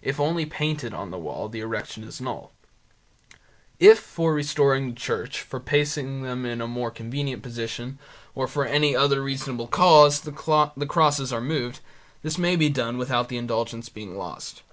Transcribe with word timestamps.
If 0.00 0.20
only 0.20 0.46
painted 0.46 0.94
on 0.94 1.10
the 1.10 1.18
wall 1.18 1.48
the 1.48 1.58
erection 1.58 2.04
is 2.04 2.20
null 2.20 2.52
(Cong. 2.52 2.52
Ind., 3.80 3.88
1837, 3.88 3.90
1838, 3.90 3.90
1845);If, 3.98 3.98
for 4.14 4.34
restoring 4.34 4.88
the 4.88 5.00
church, 5.00 5.40
for 5.40 5.58
placing 5.58 6.22
them 6.22 6.46
in 6.46 6.60
a 6.60 6.68
more 6.68 6.90
convenient 6.92 7.42
position, 7.42 7.98
or 8.36 8.46
for 8.46 8.64
any 8.64 8.94
other 8.94 9.20
reasonable 9.20 9.66
cause, 9.66 10.20
the 10.20 10.86
crosses 10.86 11.32
are 11.32 11.40
moved, 11.40 11.80
this 12.22 12.38
may 12.38 12.54
be 12.54 12.68
done 12.68 12.96
without 12.96 13.28
the 13.28 13.36
indulgence 13.36 13.88
being 13.88 14.16
lost 14.16 14.62
(1845). 14.62 14.64